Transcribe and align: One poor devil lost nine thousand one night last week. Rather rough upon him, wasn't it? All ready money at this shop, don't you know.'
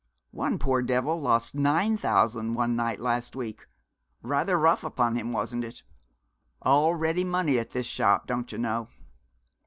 One 0.31 0.57
poor 0.57 0.81
devil 0.81 1.21
lost 1.21 1.53
nine 1.53 1.95
thousand 1.95 2.55
one 2.55 2.75
night 2.75 2.99
last 2.99 3.35
week. 3.35 3.67
Rather 4.23 4.57
rough 4.57 4.83
upon 4.83 5.15
him, 5.15 5.31
wasn't 5.31 5.63
it? 5.63 5.83
All 6.59 6.95
ready 6.95 7.23
money 7.23 7.59
at 7.59 7.69
this 7.69 7.85
shop, 7.85 8.25
don't 8.25 8.51
you 8.51 8.57
know.' 8.57 8.87